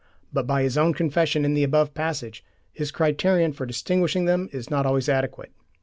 [0.33, 4.67] But by his own confession in the above passage, his criterion for distinguishing them is
[4.71, 5.51] not always adequate.